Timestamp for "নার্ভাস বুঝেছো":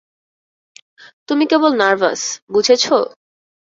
1.73-2.97